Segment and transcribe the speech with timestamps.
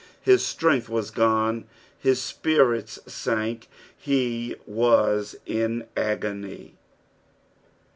[0.23, 1.65] His strength was gone,
[1.99, 6.73] his spirits sank, he was in an agony.